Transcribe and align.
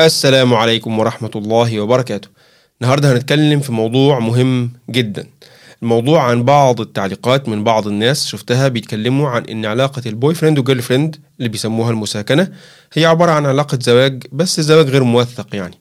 السلام 0.00 0.54
عليكم 0.54 0.98
ورحمة 0.98 1.30
الله 1.36 1.80
وبركاته. 1.80 2.28
النهاردة 2.82 3.12
هنتكلم 3.12 3.60
في 3.60 3.72
موضوع 3.72 4.18
مهم 4.18 4.70
جدا. 4.90 5.26
الموضوع 5.82 6.22
عن 6.22 6.42
بعض 6.42 6.80
التعليقات 6.80 7.48
من 7.48 7.64
بعض 7.64 7.86
الناس 7.86 8.26
شفتها 8.26 8.68
بيتكلموا 8.68 9.28
عن 9.28 9.44
إن 9.44 9.64
علاقة 9.66 10.02
ال 10.06 10.34
boyfriend 10.34 10.58
و 10.58 10.82
girlfriend 10.82 11.16
اللي 11.38 11.48
بيسموها 11.48 11.90
المساكنة 11.90 12.48
هي 12.92 13.06
عبارة 13.06 13.30
عن 13.30 13.46
علاقة 13.46 13.78
زواج 13.82 14.22
بس 14.32 14.60
زواج 14.60 14.88
غير 14.88 15.04
موثق 15.04 15.54
يعني. 15.54 15.74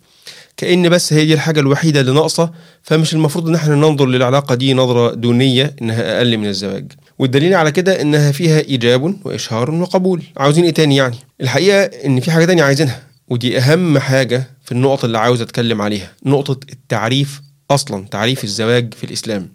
كأن 0.57 0.89
بس 0.89 1.13
هي 1.13 1.25
دي 1.25 1.33
الحاجة 1.33 1.59
الوحيدة 1.59 1.99
اللي 1.99 2.13
ناقصة 2.13 2.51
فمش 2.83 3.13
المفروض 3.13 3.47
إن 3.47 3.55
إحنا 3.55 3.75
ننظر 3.75 4.05
للعلاقة 4.05 4.55
دي 4.55 4.73
نظرة 4.73 5.13
دونية 5.13 5.75
إنها 5.81 6.17
أقل 6.17 6.37
من 6.37 6.47
الزواج. 6.47 6.91
والدليل 7.19 7.53
على 7.53 7.71
كده 7.71 8.01
إنها 8.01 8.31
فيها 8.31 8.59
إيجاب 8.59 9.15
وإشهار 9.25 9.71
وقبول. 9.71 10.23
عاوزين 10.37 10.63
إيه 10.63 10.73
تاني 10.73 10.95
يعني؟ 10.95 11.17
الحقيقة 11.41 11.83
إن 11.83 12.19
في 12.19 12.31
حاجة 12.31 12.45
تانية 12.45 12.63
عايزينها. 12.63 13.12
ودي 13.33 13.57
أهم 13.57 13.99
حاجة 13.99 14.47
في 14.65 14.71
النقط 14.71 15.05
اللي 15.05 15.17
عاوز 15.17 15.41
أتكلم 15.41 15.81
عليها. 15.81 16.11
نقطة 16.25 16.59
التعريف 16.71 17.41
أصلا 17.71 18.05
تعريف 18.11 18.43
الزواج 18.43 18.93
في 18.93 19.03
الإسلام. 19.03 19.49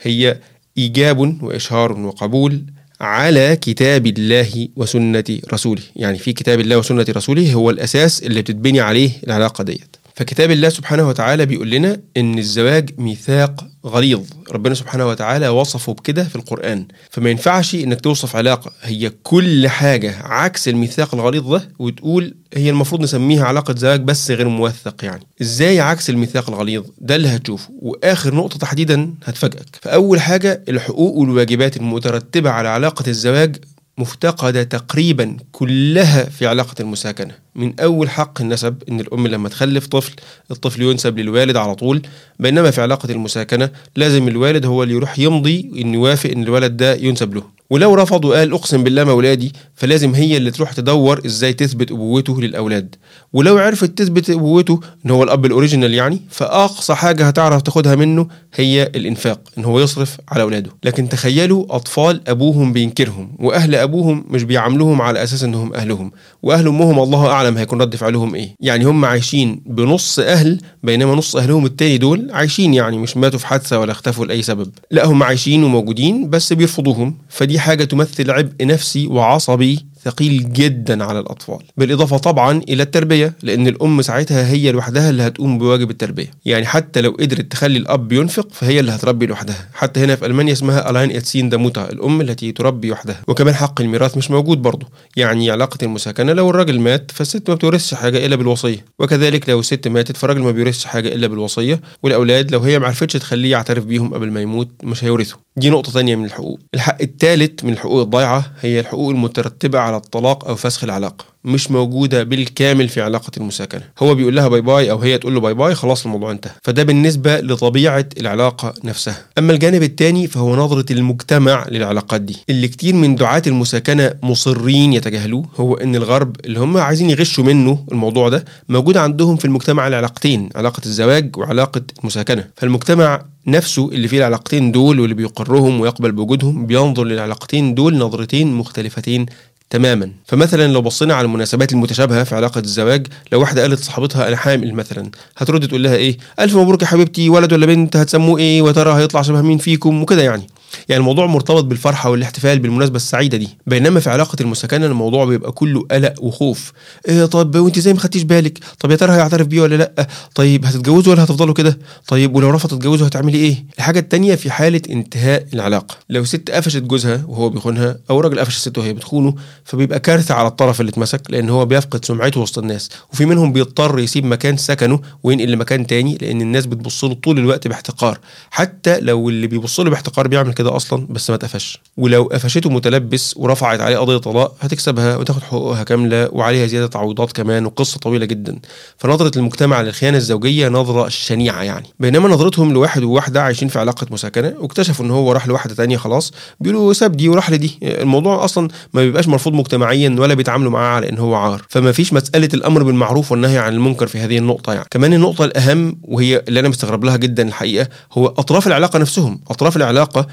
هي 0.00 0.40
إيجاب 0.78 1.42
وإشهار 1.42 1.92
وقبول 1.92 2.64
على 3.00 3.56
كتاب 3.56 4.06
الله 4.06 4.68
وسنة 4.76 5.24
رسوله. 5.52 5.82
يعني 5.96 6.18
في 6.18 6.32
كتاب 6.32 6.60
الله 6.60 6.78
وسنة 6.78 7.06
رسوله 7.10 7.52
هو 7.52 7.70
الأساس 7.70 8.22
اللي 8.22 8.42
بتتبني 8.42 8.80
عليه 8.80 9.10
العلاقة 9.26 9.64
ديت. 9.64 9.96
فكتاب 10.14 10.50
الله 10.50 10.68
سبحانه 10.68 11.08
وتعالى 11.08 11.46
بيقول 11.46 11.70
لنا 11.70 12.00
إن 12.16 12.38
الزواج 12.38 12.90
ميثاق 12.98 13.66
غليظ. 13.86 14.20
ربنا 14.50 14.74
سبحانه 14.74 15.08
وتعالى 15.08 15.48
وصفه 15.48 15.92
بكده 15.92 16.24
في 16.24 16.36
القرآن. 16.36 16.86
فما 17.10 17.30
ينفعش 17.30 17.74
إنك 17.74 18.00
توصف 18.00 18.36
علاقة. 18.36 18.72
هي 18.82 19.12
كل 19.22 19.68
حاجة 19.68 20.16
عكس 20.22 20.68
الميثاق 20.68 21.14
الغليظ 21.14 21.50
ده 21.52 21.68
وتقول 21.78 22.34
هي 22.54 22.70
المفروض 22.70 23.00
نسميها 23.00 23.44
علاقة 23.44 23.74
زواج 23.76 24.00
بس 24.00 24.30
غير 24.30 24.48
موثق 24.48 25.04
يعني. 25.04 25.22
إزاي 25.42 25.80
عكس 25.80 26.10
الميثاق 26.10 26.50
الغليظ؟ 26.50 26.84
ده 26.98 27.16
اللي 27.16 27.28
هتشوفه. 27.28 27.68
وآخر 27.82 28.34
نقطة 28.34 28.58
تحديدا 28.58 29.14
هتفاجئك. 29.24 29.78
فأول 29.82 30.20
حاجة 30.20 30.62
الحقوق 30.68 31.14
والواجبات 31.14 31.76
المترتبة 31.76 32.50
على 32.50 32.68
علاقة 32.68 33.04
الزواج 33.08 33.56
مفتقدة 33.98 34.62
تقريبا 34.62 35.36
كلها 35.52 36.24
في 36.24 36.46
علاقة 36.46 36.74
المساكنة. 36.80 37.34
من 37.54 37.80
أول 37.80 38.10
حق 38.10 38.40
النسب 38.40 38.82
إن 38.88 39.00
الأم 39.00 39.26
لما 39.26 39.48
تخلف 39.48 39.86
طفل 39.86 40.12
الطفل 40.50 40.82
ينسب 40.82 41.18
للوالد 41.18 41.56
على 41.56 41.74
طول. 41.74 42.02
بينما 42.38 42.70
في 42.70 42.80
علاقة 42.80 43.10
المساكنة 43.12 43.70
لازم 43.96 44.28
الوالد 44.28 44.66
هو 44.66 44.82
اللي 44.82 44.94
يروح 44.94 45.18
يمضي 45.18 45.72
إنه 45.76 45.94
يوافق 45.94 46.30
إن 46.30 46.42
الولد 46.42 46.76
ده 46.76 46.94
ينسب 46.94 47.34
له. 47.34 47.53
ولو 47.70 47.94
رفض 47.94 48.24
وقال 48.24 48.52
أقسم 48.52 48.84
بالله 48.84 49.04
مولادي 49.04 49.52
فلازم 49.74 50.14
هي 50.14 50.36
اللي 50.36 50.50
تروح 50.50 50.72
تدور 50.72 51.20
إزاي 51.26 51.52
تثبت 51.52 51.90
أبوته 51.92 52.40
للأولاد. 52.40 52.94
ولو 53.32 53.58
عرفت 53.58 53.98
تثبت 53.98 54.30
أبوته 54.30 54.80
إن 55.06 55.10
هو 55.10 55.22
الأب 55.22 55.46
الأوريجينال 55.46 55.94
يعني 55.94 56.20
فأقصى 56.30 56.94
حاجة 56.94 57.26
هتعرف 57.26 57.62
تاخدها 57.62 57.94
منه 57.94 58.26
هي 58.54 58.82
الإنفاق 58.82 59.40
إن 59.58 59.64
هو 59.64 59.80
يصرف 59.80 60.16
على 60.28 60.42
أولاده. 60.42 60.70
لكن 60.84 61.08
تخيلوا 61.08 61.64
أطفال 61.70 62.20
أبوهم 62.28 62.72
بينكرهم 62.72 63.32
وأهل 63.38 63.74
أبوهم 63.74 64.24
مش 64.30 64.42
بيعاملوهم 64.42 65.02
على 65.02 65.22
أساس 65.22 65.44
انهم 65.44 65.74
أهلهم. 65.74 66.10
وأهل 66.42 66.68
أمهم 66.68 66.98
الله 66.98 67.26
أعلم 67.26 67.56
هيكون 67.56 67.82
رد 67.82 67.96
فعلهم 67.96 68.34
إيه. 68.34 68.54
يعني 68.60 68.84
هم 68.84 69.04
عايشين 69.04 69.60
بنص 69.66 70.18
أهل 70.18 70.60
بينما 70.82 71.14
نص 71.14 71.36
أهلهم 71.36 71.66
التاني 71.66 71.98
دول 71.98 72.30
عايشين 72.32 72.74
يعني 72.74 72.98
مش 72.98 73.16
ماتوا 73.16 73.38
في 73.38 73.46
حادثة 73.46 73.78
ولا 73.78 73.92
اختفوا 73.92 74.26
لأي 74.26 74.42
سبب. 74.42 74.70
لا 74.90 75.06
هم 75.06 75.22
عايشين 75.22 75.64
وموجودين 75.64 76.30
بس 76.30 76.52
بيرفضوهم. 76.52 77.16
فدي 77.28 77.53
حاجة 77.58 77.84
تمثل 77.84 78.30
عبء 78.30 78.66
نفسي 78.66 79.06
وعصبي. 79.06 79.86
ثقيل 80.04 80.52
جدا 80.52 81.04
على 81.04 81.20
الأطفال. 81.20 81.58
بالإضافة 81.76 82.16
طبعا 82.16 82.60
إلى 82.68 82.82
التربية 82.82 83.32
لأن 83.42 83.66
الأم 83.66 84.02
ساعتها 84.02 84.48
هي 84.50 84.72
لوحدها 84.72 85.10
اللي 85.10 85.22
هتقوم 85.22 85.58
بواجب 85.58 85.90
التربية. 85.90 86.30
يعني 86.44 86.66
حتى 86.66 87.00
لو 87.00 87.10
قدرت 87.10 87.52
تخلي 87.52 87.78
الأب 87.78 88.12
ينفق 88.12 88.48
فهي 88.52 88.80
اللي 88.80 88.92
هتربي 88.92 89.26
لوحدها. 89.26 89.68
حتى 89.74 90.00
هنا 90.00 90.16
في 90.16 90.26
ألمانيا 90.26 90.52
اسمها 90.52 90.90
ألاين 90.90 91.10
إتسين 91.16 91.48
داموتا 91.48 91.90
الأم 91.92 92.20
التي 92.20 92.52
تربي 92.52 92.92
وحدها. 92.92 93.20
وكمان 93.28 93.54
حق 93.54 93.80
الميراث 93.80 94.16
مش 94.16 94.30
موجود 94.30 94.62
برضه. 94.62 94.86
يعني 95.16 95.50
علاقة 95.50 95.78
المساكنة 95.82 96.32
لو 96.32 96.50
الراجل 96.50 96.80
مات 96.80 97.10
فالست 97.10 97.48
ما 97.50 97.54
بتورثش 97.54 97.94
حاجة 97.94 98.26
إلا 98.26 98.36
بالوصية. 98.36 98.84
وكذلك 98.98 99.48
لو 99.48 99.60
الست 99.60 99.88
ماتت 99.88 100.16
فالراجل 100.16 100.40
ما 100.40 100.50
بيورثش 100.50 100.84
حاجة 100.84 101.08
إلا 101.08 101.26
بالوصية. 101.26 101.80
والأولاد 102.02 102.50
لو 102.50 102.60
هي 102.60 102.78
ما 102.78 102.86
عرفتش 102.86 103.12
تخليه 103.12 103.50
يعترف 103.50 103.84
بيهم 103.84 104.14
قبل 104.14 104.30
ما 104.30 104.40
يموت 104.40 104.68
مش 104.84 105.04
هيورثوا. 105.04 105.38
دي 105.56 105.70
نقطة 105.70 105.92
تانية 105.92 106.16
من 106.16 106.24
الحقوق. 106.24 106.58
الحق 106.74 107.02
الثالث 107.02 107.64
من 107.64 107.72
الحقوق 107.72 108.02
الضايعة 108.02 108.52
هي 108.60 108.80
الحقوق 108.80 109.10
المترتبة 109.10 109.78
على 109.78 109.93
الطلاق 109.96 110.48
أو 110.48 110.56
فسخ 110.56 110.84
العلاقة 110.84 111.34
مش 111.44 111.70
موجودة 111.70 112.22
بالكامل 112.22 112.88
في 112.88 113.00
علاقة 113.00 113.30
المساكنة. 113.36 113.82
هو 113.98 114.14
بيقول 114.14 114.36
لها 114.36 114.48
bye 114.48 114.60
bye 114.60 114.90
أو 114.90 114.98
هي 114.98 115.18
تقول 115.18 115.34
له 115.34 115.40
bye 115.40 115.54
bye 115.54 115.74
خلاص 115.74 116.04
الموضوع 116.04 116.30
انتهى. 116.30 116.52
فده 116.62 116.82
بالنسبة 116.82 117.40
لطبيعة 117.40 118.06
العلاقة 118.20 118.74
نفسها. 118.84 119.16
أما 119.38 119.52
الجانب 119.52 119.82
الثاني 119.82 120.26
فهو 120.26 120.56
نظرة 120.56 120.92
المجتمع 120.92 121.66
للعلاقات 121.68 122.20
دي. 122.20 122.36
اللي 122.50 122.68
كتير 122.68 122.94
من 122.94 123.14
دعاة 123.16 123.42
المساكنة 123.46 124.14
مصرين 124.22 124.92
يتجاهلوه 124.92 125.44
هو 125.56 125.74
أن 125.74 125.96
الغرب 125.96 126.36
اللي 126.44 126.58
هم 126.60 126.76
عايزين 126.76 127.10
يغشوا 127.10 127.44
منه 127.44 127.84
الموضوع 127.92 128.28
ده 128.28 128.44
موجود 128.68 128.96
عندهم 128.96 129.36
في 129.36 129.44
المجتمع 129.44 129.86
العلاقتين 129.86 130.48
علاقة 130.56 130.82
الزواج 130.86 131.36
وعلاقة 131.36 131.82
المساكنة. 132.00 132.44
فالمجتمع 132.56 133.24
نفسه 133.46 133.88
اللي 133.88 134.08
فيه 134.08 134.18
العلاقتين 134.18 134.72
دول 134.72 135.00
واللي 135.00 135.14
بيقرهم 135.14 135.80
ويقبل 135.80 136.12
بوجودهم 136.12 136.66
بينظر 136.66 137.04
للعلاقتين 137.04 137.74
دول 137.74 137.98
نظرتين 137.98 138.54
مختلفتين 138.54 139.26
تماما. 139.70 140.10
فمثلا 140.26 140.72
لو 140.72 140.82
بصينا 140.82 141.14
على 141.14 141.24
المناسبات 141.24 141.72
المتشابهة 141.72 142.24
في 142.24 142.34
علاقة 142.34 142.60
الزواج 142.60 143.06
لو 143.32 143.40
واحدة 143.40 143.62
قالت 143.62 143.80
لصاحبتها 143.80 144.28
أنا 144.28 144.36
حامل 144.36 144.74
مثلا 144.74 145.10
هترد 145.36 145.68
تقول 145.68 145.82
لها 145.84 145.94
إيه؟ 145.96 146.18
ألف 146.40 146.56
مبروك 146.56 146.82
يا 146.82 146.86
حبيبتي 146.86 147.28
ولد 147.28 147.52
ولا 147.52 147.66
بنت 147.66 147.96
هتسموه 147.96 148.38
إيه؟ 148.38 148.62
وترى 148.62 148.92
هيطلع 148.94 149.22
شبه 149.22 149.42
مين 149.42 149.58
فيكم؟ 149.58 150.02
وكده 150.02 150.22
يعني. 150.22 150.46
يعني 150.88 151.00
الموضوع 151.00 151.26
مرتبط 151.26 151.64
بالفرحة 151.64 152.10
والاحتفال 152.10 152.58
بالمناسبة 152.58 152.96
السعيدة 152.96 153.38
دي. 153.38 153.48
بينما 153.66 154.00
في 154.00 154.10
علاقة 154.10 154.36
المساكنه 154.40 154.86
الموضوع 154.86 155.24
بيبقى 155.24 155.52
كله 155.52 155.86
قلق 155.90 156.14
وخوف. 156.22 156.72
إيه 157.08 157.24
طب 157.24 157.56
وانت 157.56 157.78
زي 157.78 157.92
ما 157.92 157.98
خدتيش 158.00 158.22
بالك؟ 158.22 158.58
طب 158.80 158.90
يا 158.90 158.96
ترى 158.96 159.12
هيعترف 159.12 159.46
بيه 159.46 159.60
ولا 159.60 159.74
لأ؟ 159.74 160.08
طيب 160.34 160.64
هتتجوزوا 160.64 161.12
ولا 161.12 161.24
هتفضلوا 161.24 161.54
كده؟ 161.54 161.78
طيب 162.08 162.36
ولو 162.36 162.50
رفض 162.50 162.70
تتجوزوا 162.70 163.06
هتعملي 163.06 163.38
إيه؟ 163.38 163.64
الحاجة 163.78 163.98
التانية 163.98 164.34
في 164.34 164.50
حالة 164.50 164.82
انتهاء 164.90 165.46
العلاقة. 165.54 165.96
لو 166.10 166.24
ست 166.24 166.50
قفشت 166.50 166.82
جوزها 166.82 167.24
وهو 167.28 167.48
بيخونها 167.48 167.96
أو 168.10 168.20
راجل 168.20 168.40
قفش 168.40 168.56
الست 168.56 168.78
وهي 168.78 168.92
بتخونه 168.92 169.34
فبيبقى 169.64 170.00
كارثة 170.00 170.34
على 170.34 170.48
الطرف 170.48 170.80
اللي 170.80 170.90
اتمسك 170.90 171.20
لأن 171.28 171.50
هو 171.50 171.66
بيفقد 171.66 172.04
سمعته 172.04 172.40
وسط 172.40 172.58
الناس. 172.58 172.90
وفي 173.12 173.26
منهم 173.26 173.52
بيضطر 173.52 173.98
يسيب 173.98 174.24
مكان 174.24 174.56
سكنه 174.56 175.00
وينقل 175.22 175.50
لمكان 175.50 175.86
تاني 175.86 176.18
لأن 176.20 176.40
الناس 176.40 176.66
بتبص 176.66 177.04
له 177.04 177.14
طول 177.14 177.38
الوقت 177.38 177.68
باحتقار. 177.68 178.18
حتى 178.50 179.00
لو 179.00 179.28
اللي 179.28 179.46
بيبص 179.46 179.80
له 179.80 179.90
باحتقار 179.90 180.28
بيعمل 180.28 180.52
كده. 180.52 180.63
أصلا 180.70 181.06
بس 181.10 181.30
ما 181.30 181.36
اتقفش. 181.36 181.80
ولو 181.96 182.22
قفشته 182.22 182.70
متلبس 182.70 183.34
ورفعت 183.36 183.80
عليه 183.80 183.98
قضية 183.98 184.16
طلاق 184.16 184.56
هتكسبها 184.60 185.16
وتاخد 185.16 185.42
حقوقها 185.42 185.82
كاملة 185.84 186.28
وعليها 186.32 186.66
زيادة 186.66 186.86
تعويضات 186.86 187.32
كمان 187.32 187.66
وقصة 187.66 187.98
طويلة 187.98 188.26
جدا. 188.26 188.58
فنظرة 188.98 189.38
المجتمع 189.38 189.80
للخيانة 189.80 190.16
الزوجية 190.16 190.68
نظرة 190.68 191.08
شنيعة 191.08 191.62
يعني. 191.62 191.86
بينما 192.00 192.28
نظرتهم 192.28 192.72
لواحد 192.72 193.02
وواحدة 193.02 193.42
عايشين 193.42 193.68
في 193.68 193.78
علاقة 193.78 194.06
مساكنة 194.10 194.54
واكتشفوا 194.58 195.04
إن 195.04 195.10
هو 195.10 195.32
راح 195.32 195.46
لواحدة 195.46 195.74
تانية 195.74 195.96
خلاص 195.96 196.32
بيقولوا 196.60 196.92
ساب 196.92 197.16
دي 197.16 197.28
وراح 197.28 197.50
لدي. 197.50 197.78
الموضوع 197.82 198.44
أصلا 198.44 198.68
ما 198.94 199.00
بيبقاش 199.02 199.28
مرفوض 199.28 199.52
مجتمعيا 199.52 200.16
ولا 200.18 200.34
بيتعاملوا 200.34 200.70
معاه 200.70 200.96
على 200.96 201.08
إن 201.08 201.18
هو 201.18 201.34
عار. 201.34 201.62
فما 201.68 201.92
فيش 201.92 202.12
مسألة 202.12 202.48
الأمر 202.54 202.82
بالمعروف 202.82 203.32
والنهي 203.32 203.58
عن 203.58 203.72
المنكر 203.72 204.06
في 204.06 204.18
هذه 204.18 204.38
النقطة 204.38 204.72
يعني. 204.72 204.86
كمان 204.90 205.12
النقطة 205.12 205.44
الأهم 205.44 205.96
وهي 206.02 206.42
اللي 206.48 206.60
أنا 206.60 206.68
مستغرب 206.68 207.04
لها 207.04 207.16
جدا 207.16 207.48
الحقيقة 207.48 207.88
هو 208.12 208.26
أطراف 208.26 208.66
العلاقة 208.66 208.98
نفسهم. 208.98 209.40
أطراف 209.50 209.76
العلاقة 209.76 210.26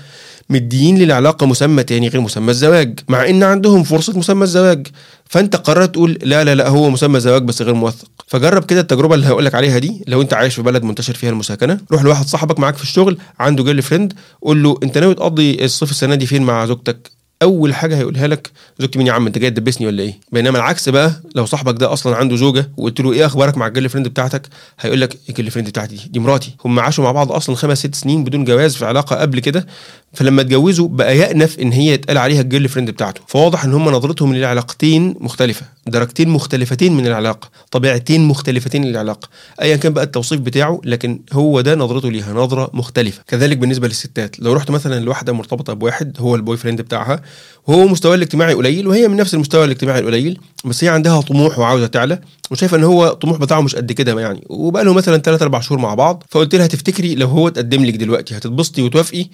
مديين 0.50 0.98
للعلاقة 0.98 1.46
مسمى 1.46 1.84
تاني 1.84 2.08
غير 2.08 2.22
مسمى 2.22 2.52
الزواج 2.52 3.00
مع 3.08 3.30
إن 3.30 3.44
عندهم 3.44 3.84
فرصة 3.84 4.18
مسمى 4.18 4.44
الزواج. 4.44 4.88
فأنت 5.26 5.56
قررت 5.56 5.94
تقول 5.94 6.20
لا 6.24 6.44
لا 6.44 6.56
لا 6.56 6.68
هو 6.68 6.90
مسمى 6.90 7.20
زواج 7.20 7.44
بس 7.44 7.62
غير 7.62 7.74
موثق. 7.74 8.08
فجرب 8.28 8.66
كده 8.66 8.80
التجربة 8.82 9.16
اللي 9.16 9.28
هقول 9.28 9.46
لك 9.46 9.56
عليها 9.56 9.78
دي 9.80 10.04
لو 10.08 10.22
أنت 10.22 10.34
عايش 10.34 10.56
في 10.56 10.62
بلد 10.62 10.84
منتشر 10.84 11.14
فيها 11.14 11.30
المساكنة 11.30 11.80
روح 11.92 12.04
لواحد 12.04 12.26
صاحبك 12.26 12.60
معاك 12.60 12.76
في 12.76 12.84
الشغل 12.84 13.18
عنده 13.40 13.64
girlfriend 13.64 14.14
قول 14.42 14.64
له 14.64 14.80
أنت 14.84 14.98
ناوي 14.98 15.14
تقضي 15.16 15.66
الصيف 15.66 15.92
السنة 15.92 16.16
دي 16.16 16.26
فين 16.26 16.42
مع 16.44 16.66
زوجتك؟ 16.66 17.12
أول 17.42 17.74
حاجة 17.74 17.98
هيقولها 17.98 18.28
لك 18.28 18.52
زوجتي 18.80 18.98
مين 18.98 19.08
يا 19.08 19.14
عم 19.14 19.28
أنت 19.28 19.38
جاي 19.38 19.50
تدبسني 19.50 19.88
ولا 19.88 20.04
إيه؟ 20.04 20.20
بينما 20.32 20.58
العكس 20.58 20.90
بقى 20.90 21.22
لو 21.36 21.46
صاحبك 21.46 21.80
ده 21.80 21.94
أصلا 21.94 22.16
عنده 22.16 22.36
زوجة 22.36 22.72
وقلت 22.78 23.00
له 23.02 23.12
إيه 23.14 23.26
أخبارك 23.26 23.58
مع 23.58 23.68
ال 23.68 23.90
girlfriend 23.90 24.08
بتاعتك؟ 24.08 24.48
هيقول 24.80 25.02
لك 25.02 25.18
ال 25.30 25.52
girlfriend 25.52 25.70
بتاعتي 25.70 25.96
دي, 25.96 26.02
دي 26.10 26.20
مراتي. 26.20 26.56
هم 26.66 26.80
عاشوا 26.80 27.04
مع 27.04 27.12
بعض 27.12 27.32
أصلا 27.32 27.56
خمس 27.56 27.78
ست 27.80 27.96
سنين 27.96 28.24
بدون 28.24 28.46
جواز 28.46 28.76
في 28.76 28.86
علاقه 28.86 29.16
قبل 29.16 29.40
كده. 29.40 29.66
فلما 30.14 30.42
اتجوزوا 30.42 30.88
بقى 30.88 31.18
يأنف 31.18 31.60
إن 31.60 31.72
هي 31.72 31.88
يتقال 31.94 32.18
عليها 32.18 32.42
ال 32.42 32.68
girlfriend 32.70 32.90
بتاعته. 32.90 33.22
فواضح 33.28 33.64
إن 33.66 33.74
هم 33.74 33.90
نظرتهم 33.90 34.34
للعلاقتين 34.34 35.16
مختلفة 35.20 35.66
درجتين 35.88 36.30
مختلفتين 36.30 36.94
من 36.98 37.08
العلاقة 37.08 37.50
طبيعتين 37.72 38.22
مختلفتين 38.28 38.84
للعلاقه 38.86 39.30
ايا 39.62 39.76
كان 39.76 39.94
بقى 39.94 40.04
التوصيف 40.04 40.40
بتاعه 40.40 40.82
لكن 40.86 41.20
هو 41.34 41.62
ده 41.62 41.76
نظرته 41.76 42.12
ليها 42.12 42.34
نظرة 42.34 42.70
مختلفة. 42.74 43.22
كذلك 43.28 43.58
بالنسبة 43.58 43.88
للستات 43.88 44.40
لو 44.40 44.54
رحت 44.54 44.72
مثلا 44.72 45.00
لواحدة 45.00 45.34
مرتبطة 45.34 45.74
بواحد 45.74 46.18
هو 46.20 46.36
ال 46.36 46.58
boyfriend 46.58 46.82
بتاعها 46.82 47.22
وهو 47.68 47.88
مستواه 47.88 48.16
الاجتماعي 48.16 48.54
قليل 48.54 48.88
وهي 48.88 49.08
من 49.08 49.18
نفس 49.18 49.34
المستوى 49.34 49.66
الاجتماعي 49.66 50.00
القليل 50.00 50.40
بس 50.66 50.84
هي 50.84 50.90
عندها 50.90 51.22
طموح 51.22 51.60
وعاوزة 51.60 51.88
تعلى 51.88 52.20
وشايفة 52.52 52.78
إن 52.78 52.84
هو 52.84 53.08
الطموح 53.08 53.38
بتاعه 53.38 53.62
مش 53.62 53.76
قد 53.76 53.92
كده 53.92 54.22
يعني. 54.22 54.44
وبقى 54.50 54.84
له 54.86 54.94
مثلا 54.94 55.18
3 55.18 55.44
4 55.44 55.62
شهور 55.62 55.80
مع 55.80 55.94
بعض 55.96 56.24
فقلت 56.30 56.56
لها 56.56 56.68
تفتكري 56.68 57.16
لو 57.16 57.28
هو 57.28 57.48
اتقدم 57.48 57.86
لك 57.86 57.96
دلوقتي 57.96 58.38
هتتبسطي 58.38 58.82
وتوافقي؟ 58.82 59.26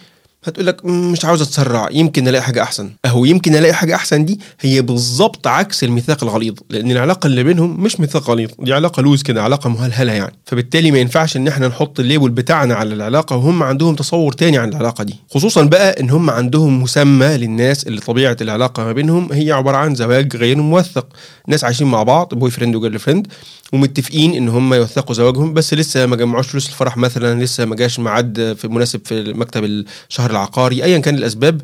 هتقول 0.43 0.67
لك 0.67 0.85
مش 0.85 1.25
عاوز 1.25 1.41
اتسرع 1.41 1.89
يمكن 1.91 2.27
الاقي 2.27 2.41
حاجة 2.43 2.63
احسن. 2.63 2.89
اهو 3.05 3.25
يمكن 3.25 3.55
الاقي 3.55 3.73
حاجة 3.73 3.95
احسن 3.95 4.25
دي 4.25 4.39
هي 4.59 4.81
بالظبط 4.81 5.47
عكس 5.47 5.83
الميثاق 5.83 6.23
الغليظ 6.23 6.53
لأن 6.69 6.91
العلاقة 6.91 7.27
اللي 7.27 7.43
بينهم 7.43 7.83
مش 7.83 7.99
ميثاق 7.99 8.29
غليظ 8.29 8.49
دي 8.59 8.73
علاقة 8.73 9.01
loose 9.01 9.23
كده 9.23 9.43
علاقة 9.43 9.69
مهلهلة 9.69 10.13
يعني. 10.13 10.33
فبالتالي 10.45 10.91
ما 10.91 10.97
ينفعش 10.99 11.37
ان 11.37 11.47
إحنا 11.47 11.67
نحط 11.67 11.99
ال 11.99 12.04
label 12.04 12.29
بتاعنا 12.29 12.75
على 12.75 12.93
العلاقة 12.93 13.35
وهم 13.35 13.63
عندهم 13.63 13.95
تصور 13.95 14.33
تاني 14.33 14.57
عن 14.57 14.69
العلاقة 14.69 15.03
دي. 15.03 15.15
خصوصا 15.31 15.63
بقى 15.63 15.99
ان 15.99 16.09
هم 16.09 16.29
عندهم 16.29 16.81
مسمى 16.83 17.37
للناس 17.37 17.87
اللي 17.87 18.01
طبيعة 18.01 18.37
العلاقة 18.41 18.83
ما 18.83 18.91
بينهم 18.93 19.31
هي 19.33 19.51
عبارة 19.51 19.77
عن 19.77 19.95
زواج 19.95 20.35
غير 20.35 20.57
موثق. 20.57 21.07
ناس 21.47 21.63
عايشين 21.63 21.87
مع 21.87 22.03
بعض 22.03 22.33
boyfriend 22.33 22.75
و 22.75 22.99
girlfriend 22.99 23.27
ومتفقين 23.73 24.33
ان 24.33 24.49
هم 24.49 24.73
يوثقوا 24.73 25.13
زواجهم 25.15 25.53
بس 25.53 25.73
لسه 25.73 26.05
ما 26.05 26.15
جمعوش 26.15 26.47
فلوس 26.47 26.67
الفرح 26.69 26.97
مثلا 26.97 27.43
لسه 27.43 27.65
ما 27.65 27.75
جاش 27.75 27.99
ميعاد 27.99 28.55
في 28.59 28.67
مناسب 28.67 29.01
في 29.05 29.33
مكتب 29.33 29.63
الشهر 30.09 30.26
العقاري 30.31 30.83
ايا 30.83 30.97
كان 30.97 31.15
الأسباب. 31.15 31.61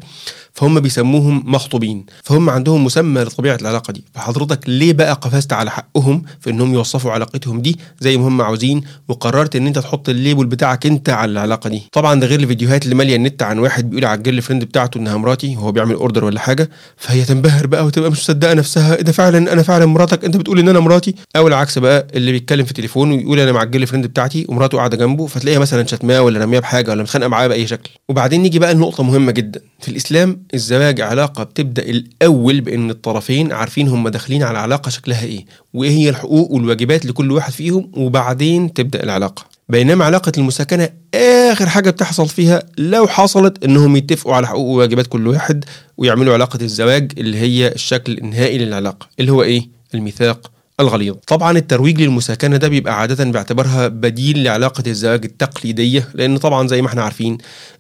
فهم 0.54 0.80
بيسموهم 0.80 1.44
مخطوبين 1.46 2.06
فهم 2.24 2.50
عندهم 2.50 2.84
مسمى 2.86 3.22
لطبيعة 3.22 3.58
العلاقة 3.62 3.92
دي. 3.92 4.04
فحضرتك 4.14 4.70
ليه 4.70 4.94
بقى 4.94 5.14
قفزت 5.14 5.54
على 5.54 5.72
حقهم 5.72 6.24
في 6.40 6.50
إنهم 6.50 6.74
يوصفوا 6.74 7.12
علاقتهم 7.12 7.62
دي 7.62 7.80
زي 8.00 8.18
ما 8.18 8.28
هم 8.28 8.42
عاوزين 8.42 8.82
وقررت 9.08 9.56
إن 9.56 9.68
أنت 9.68 9.80
تحط 9.80 10.10
ال 10.10 10.16
label 10.16 10.46
بتاعك 10.46 10.86
أنت 10.86 11.10
على 11.10 11.32
العلاقة 11.32 11.70
دي؟ 11.70 11.84
طبعا 11.92 12.20
ده 12.20 12.28
غير 12.28 12.40
الفيديوهات 12.40 12.84
اللي 12.84 12.96
مالية 12.96 13.16
النت 13.16 13.44
عن 13.44 13.60
واحد 13.60 13.90
بيقول 13.90 14.06
على 14.06 14.18
ال 14.18 14.42
girlfriend 14.42 14.64
بتاعته 14.64 14.98
إنها 14.98 15.18
مراتي 15.18 15.56
وهو 15.56 15.72
بيعمل 15.72 15.96
order 15.96 16.26
ولا 16.26 16.40
حاجة 16.40 16.70
فهي 16.98 17.24
تنبهر 17.26 17.68
بقى 17.68 17.86
وتبقى 17.86 18.12
مش 18.12 18.18
مصدقة 18.20 18.54
نفسها 18.54 18.96
ده 18.96 19.12
فعلا 19.12 19.54
أنا 19.54 19.64
فعلا 19.64 19.86
مراتك 19.86 20.26
أنت 20.26 20.38
بتقول 20.38 20.60
إن 20.60 20.70
أنا 20.70 20.80
مراتي؟ 20.80 21.16
أو 21.36 21.48
العكس 21.48 21.78
بقى 21.80 22.08
اللي 22.16 22.32
بيتكلم 22.32 22.66
في 22.66 22.74
تليفون 22.74 23.12
ويقول 23.12 23.40
أنا 23.40 23.52
مع 23.52 23.64
الجيرل 23.64 23.88
فريند 23.88 24.06
بتاعتي 24.08 24.46
ومراته 24.50 24.78
قاعدة 24.78 24.98
جنبه 24.98 25.28
فتلاقيها 25.28 25.60
مثلا 25.60 25.86
شتماه 25.88 26.22
ولا 26.22 26.40
رمياه 26.44 26.60
بحاجة 26.60 26.92
ولا 26.92 27.04
متخانقة 27.04 27.28
معاه 27.28 27.48
بأي 27.48 27.68
شكل. 27.68 27.90
وبعدين 28.10 28.42
نيجي 28.42 28.60
بقى 28.60 28.74
لنقطة 28.74 29.04
مهمة 29.04 29.32
جدا. 29.32 29.62
في 29.80 29.90
الإسلام 29.90 30.43
الزواج 30.54 31.02
علاقة 31.02 31.44
بتبدأ 31.44 31.84
الأول 31.84 32.62
بإن 32.62 32.90
الطرفين 32.90 33.52
عارفين 33.52 33.88
هم 33.88 34.08
داخلين 34.10 34.44
على 34.44 34.58
علاقة 34.60 34.90
شكلها 34.90 35.24
إيه 35.24 35.46
وإيه 35.74 35.90
هي 35.92 36.10
الحقوق 36.10 36.52
والواجبات 36.52 37.06
لكل 37.06 37.32
واحد 37.32 37.52
فيهم 37.52 37.92
وبعدين 37.94 38.74
تبدأ 38.74 39.04
العلاقة 39.04 39.46
بينما 39.70 40.06
علاقة 40.06 40.32
المساكنة 40.38 40.90
آخر 41.16 41.70
حاجة 41.70 41.90
بتحصل 41.90 42.28
فيها 42.28 42.64
لو 42.78 43.08
حصلت 43.08 43.64
إنهم 43.64 43.96
يتفقوا 43.96 44.36
على 44.36 44.48
حقوق 44.48 44.66
وواجبات 44.68 45.08
كل 45.08 45.28
واحد 45.28 45.66
ويعملوا 45.98 46.34
علاقة 46.34 46.60
الزواج 46.62 47.12
اللي 47.18 47.38
هي 47.38 47.68
الشكل 47.68 48.18
النهائي 48.18 48.58
للعلاقة 48.58 49.08
اللي 49.20 49.32
هو 49.32 49.44
إيه؟ 49.44 49.70
الميثاق 49.94 50.52
الغليظ. 50.80 51.16
طبعا 51.28 51.58
الترويج 51.58 52.02
للمساكنة 52.02 52.58
ده 52.58 52.68
بيبقى 52.68 53.00
عادة 53.00 53.24
باعتبارها 53.24 53.88
بديل 53.88 54.44
لعلاقة 54.44 54.84
الزواج 54.88 55.26
التقليدية 55.26 56.10
لأن 56.14 56.38
طبعا 56.38 56.68
زي 56.68 56.82
ما 56.82 56.88
إحنا 56.88 57.04
عارفين 57.04 57.38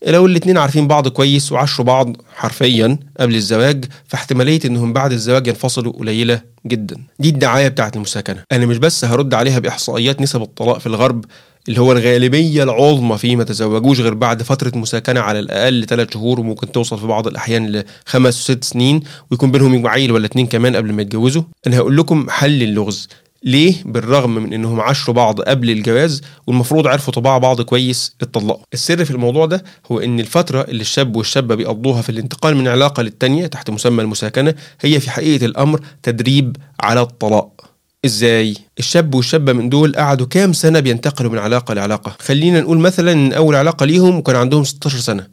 لو 0.07 0.25
الاتنين 0.25 0.57
عارفين 0.57 0.87
بعض 0.87 1.07
كويس 1.07 1.51
وعاشروا 1.51 1.85
بعض 1.87 2.15
حرفيا 2.35 2.97
قبل 3.19 3.35
الزواج 3.35 3.85
فاحتمالية 4.07 4.59
إنهم 4.65 4.93
بعد 4.93 5.11
الزواج 5.11 5.47
ينفصلوا 5.47 5.93
قليلة 5.93 6.41
جدا. 6.67 6.97
دي 7.19 7.29
الدعاية 7.29 7.67
بتاعت 7.67 7.95
المساكنة. 7.95 8.43
أنا 8.51 8.65
مش 8.65 8.77
بس 8.77 9.05
هرد 9.05 9.33
عليها 9.33 9.59
بإحصائيات 9.59 10.21
نسب 10.21 10.41
الطلاق 10.41 10.77
في 10.77 10.87
الغرب 10.87 11.25
اللي 11.69 11.81
هو 11.81 11.91
الغالبية 11.91 12.63
العظمى 12.63 13.17
فيه 13.17 13.35
ما 13.35 13.43
تزوجوش 13.43 13.99
غير 13.99 14.13
بعد 14.13 14.43
فترة 14.43 14.71
مساكنة 14.75 15.19
على 15.19 15.39
الأقل 15.39 15.85
ثلاث 15.85 16.13
شهور 16.13 16.39
وممكن 16.39 16.71
توصل 16.71 16.99
في 16.99 17.07
بعض 17.07 17.27
الأحيان 17.27 17.83
لخمس 18.07 18.37
وست 18.41 18.63
سنين 18.63 19.03
ويكون 19.31 19.51
بينهم 19.51 19.87
عيل 19.87 20.11
ولا 20.11 20.25
اتنين 20.25 20.47
كمان 20.47 20.75
قبل 20.75 20.93
ما 20.93 21.01
يتجوزوا. 21.01 21.43
أنا 21.67 21.77
هقول 21.77 21.97
لكم 21.97 22.29
حل 22.29 22.63
اللغز. 22.63 23.09
ليه؟ 23.43 23.75
بالرغم 23.85 24.35
من 24.35 24.53
إنهم 24.53 24.81
عاشروا 24.81 25.15
بعض 25.15 25.41
قبل 25.41 25.69
الجواز 25.69 26.21
والمفروض 26.47 26.87
عرفوا 26.87 27.13
طباع 27.13 27.37
بعض 27.37 27.61
كويس 27.61 28.15
اتطلقوا 28.21 28.63
السر 28.73 29.05
في 29.05 29.11
الموضوع 29.11 29.45
ده 29.45 29.63
هو 29.91 29.99
إن 29.99 30.19
الفترة 30.19 30.61
اللي 30.61 30.81
الشاب 30.81 31.15
والشابة 31.15 31.55
بيقضوها 31.55 32.01
في 32.01 32.09
الانتقال 32.09 32.55
من 32.57 32.67
علاقة 32.67 33.03
للتانية 33.03 33.47
تحت 33.47 33.69
مسمى 33.69 34.01
المساكنة 34.01 34.53
هي 34.81 34.99
في 34.99 35.11
حقيقة 35.11 35.45
الأمر 35.45 35.79
تدريب 36.03 36.57
على 36.81 37.01
الطلاق. 37.01 37.72
إزاي؟ 38.05 38.55
الشاب 38.79 39.15
والشابة 39.15 39.53
من 39.53 39.69
دول 39.69 39.95
قعدوا 39.95 40.27
كام 40.27 40.53
سنة 40.53 40.79
بينتقلوا 40.79 41.31
من 41.31 41.37
علاقة 41.37 41.73
لعلاقة. 41.73 42.15
خلينا 42.19 42.61
نقول 42.61 42.77
مثلا 42.77 43.11
إن 43.11 43.33
أول 43.33 43.55
علاقة 43.55 43.85
ليهم 43.85 44.15
وكان 44.17 44.35
عندهم 44.35 44.63
16 44.63 44.97
سنة. 44.97 45.27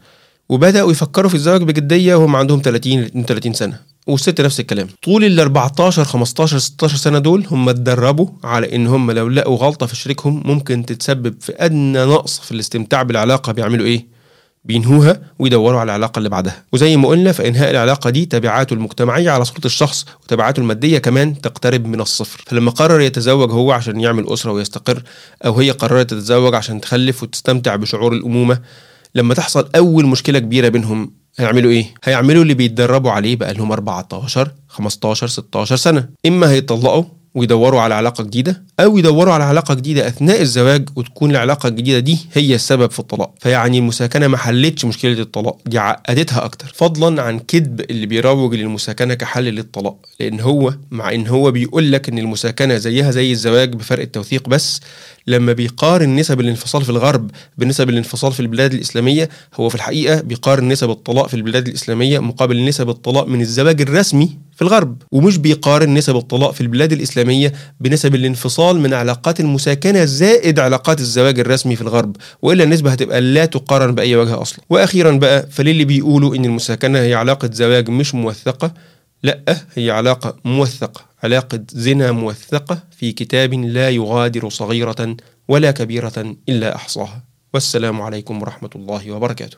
وبدأوا 0.48 0.90
يفكروا 0.92 1.28
في 1.28 1.34
الزواج 1.34 1.62
بجدية 1.62 2.14
وهم 2.14 2.36
عندهم 2.36 2.60
30 2.64 2.98
32 2.98 3.52
سنة. 3.52 3.80
والست 4.06 4.40
نفس 4.40 4.60
الكلام. 4.60 4.88
طول 5.04 5.24
ال 5.24 5.40
14 5.40 6.04
15 6.04 6.58
16 6.58 6.96
سنة 6.96 7.18
دول 7.18 7.46
هم 7.50 7.68
اتدربوا 7.68 8.28
على 8.44 8.74
إن 8.76 8.86
هم 8.86 9.10
لو 9.10 9.28
لقوا 9.28 9.56
غلطة 9.56 9.86
في 9.86 9.96
شريكهم 9.96 10.42
ممكن 10.44 10.86
تتسبب 10.86 11.34
في 11.40 11.52
أدنى 11.58 12.04
نقص 12.04 12.40
في 12.40 12.52
الاستمتاع 12.52 13.02
بالعلاقة. 13.02 13.52
بيعملوا 13.52 13.86
إيه؟ 13.86 14.19
بينهوها 14.64 15.20
ويدوروا 15.38 15.80
على 15.80 15.88
العلاقة 15.90 16.18
اللي 16.18 16.28
بعدها. 16.28 16.62
وزي 16.72 16.96
ما 16.96 17.08
قلنا 17.08 17.32
فإنهاء 17.32 17.70
العلاقة 17.70 18.10
دي 18.10 18.26
تبعاته 18.26 18.74
المجتمعية 18.74 19.30
على 19.30 19.44
صورة 19.44 19.60
الشخص 19.64 20.06
وتبعاته 20.24 20.60
المادية 20.60 20.98
كمان 20.98 21.40
تقترب 21.40 21.86
من 21.86 22.00
الصفر. 22.00 22.44
فلما 22.46 22.70
قرر 22.70 23.00
يتزوج 23.00 23.50
هو 23.52 23.72
عشان 23.72 24.00
يعمل 24.00 24.28
أسرة 24.32 24.52
ويستقر 24.52 25.02
أو 25.46 25.54
هي 25.54 25.70
قررت 25.70 26.10
تتزوج 26.10 26.54
عشان 26.54 26.80
تخلف 26.80 27.22
وتستمتع 27.22 27.76
بشعور 27.76 28.12
الأمومة 28.12 28.60
لما 29.14 29.34
تحصل 29.34 29.68
أول 29.76 30.06
مشكلة 30.06 30.38
كبيرة 30.38 30.68
بينهم 30.68 31.12
هيعملوا 31.38 31.70
إيه؟ 31.70 31.94
هيعملوا 32.04 32.42
اللي 32.42 32.54
بيتدربوا 32.54 33.10
عليه 33.10 33.36
بقى 33.36 33.54
لهم 33.54 33.72
14 33.72 34.50
15 34.68 35.26
16 35.26 35.76
سنة. 35.76 36.08
إما 36.26 36.50
هيطلقوا 36.50 37.04
ويدوروا 37.34 37.80
على 37.80 37.94
علاقة 37.94 38.24
جديدة 38.24 38.62
أو 38.80 38.98
يدوروا 38.98 39.34
على 39.34 39.44
علاقة 39.44 39.74
جديدة 39.74 40.08
أثناء 40.08 40.40
الزواج 40.40 40.88
وتكون 40.96 41.30
العلاقة 41.30 41.68
الجديدة 41.68 41.98
دي 41.98 42.18
هي 42.32 42.54
السبب 42.54 42.90
في 42.90 42.98
الطلاق. 42.98 43.34
فيعني 43.40 43.78
المساكنة 43.78 44.26
ما 44.28 44.36
حلتش 44.36 44.84
مشكلة 44.84 45.12
الطلاق 45.22 45.58
دي 45.66 45.78
عقدتها 45.78 46.44
أكتر. 46.44 46.72
فضلا 46.74 47.22
عن 47.22 47.38
كذب 47.38 47.80
اللي 47.80 48.06
بيروج 48.06 48.54
للمساكنة 48.54 49.14
كحل 49.14 49.44
للطلاق 49.44 49.96
لأن 50.20 50.40
هو 50.40 50.74
مع 50.90 51.14
إن 51.14 51.26
هو 51.26 51.50
بيقول 51.50 51.92
لك 51.92 52.08
إن 52.08 52.18
المساكنة 52.18 52.76
زيها 52.76 53.10
زي 53.10 53.32
الزواج 53.32 53.74
بفرق 53.74 54.02
التوثيق 54.02 54.48
بس 54.48 54.80
لما 55.26 55.52
بيقارن 55.52 56.16
نسب 56.16 56.40
الانفصال 56.40 56.82
في 56.84 56.90
الغرب 56.90 57.30
بنسب 57.58 57.88
الانفصال 57.90 58.32
في 58.32 58.40
البلاد 58.40 58.74
الإسلامية 58.74 59.28
هو 59.54 59.68
في 59.68 59.74
الحقيقة 59.74 60.20
بيقارن 60.20 60.68
نسب 60.68 60.90
الطلاق 60.90 61.26
في 61.28 61.34
البلاد 61.34 61.68
الإسلامية 61.68 62.18
مقابل 62.18 62.64
نسب 62.64 62.88
الطلاق 62.90 63.26
من 63.26 63.40
الزواج 63.40 63.80
الرسمي 63.80 64.36
في 64.60 64.66
الغرب 64.66 65.02
ومش 65.12 65.36
بيقارن 65.36 65.94
نسب 65.94 66.16
الطلاق 66.16 66.50
في 66.50 66.60
البلاد 66.60 66.92
الإسلامية 66.92 67.52
بنسب 67.80 68.14
الانفصال 68.14 68.80
من 68.80 68.94
علاقات 68.94 69.40
المساكنة 69.40 70.04
زائد 70.04 70.58
علاقات 70.58 71.00
الزواج 71.00 71.40
الرسمي 71.40 71.76
في 71.76 71.82
الغرب 71.82 72.16
وإلا 72.42 72.64
النسبة 72.64 72.90
هتبقى 72.90 73.20
لا 73.20 73.44
تقارن 73.44 73.94
بأي 73.94 74.16
وجه 74.16 74.42
أصلا. 74.42 74.64
وأخيرا 74.70 75.12
بقى 75.12 75.46
فللي 75.50 75.84
بيقولوا 75.84 76.34
إن 76.36 76.44
المساكنة 76.44 76.98
هي 76.98 77.14
علاقة 77.14 77.50
زواج 77.52 77.90
مش 77.90 78.14
موثقة 78.14 78.74
لأ 79.22 79.56
هي 79.74 79.90
علاقة 79.90 80.36
موثقة 80.44 81.00
علاقة 81.22 81.60
زنا 81.72 82.12
موثقة 82.12 82.78
في 82.96 83.12
كتاب 83.12 83.54
لا 83.54 83.90
يغادر 83.90 84.48
صغيرة 84.48 85.16
ولا 85.48 85.70
كبيرة 85.70 86.36
إلا 86.48 86.74
أحصاها. 86.76 87.24
والسلام 87.54 88.02
عليكم 88.02 88.42
ورحمة 88.42 88.70
الله 88.76 89.10
وبركاته. 89.12 89.56